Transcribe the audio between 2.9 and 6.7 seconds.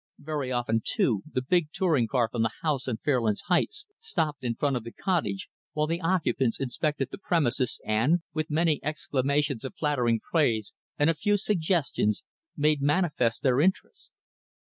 Fairlands Heights stopped in front of the cottage, while the occupants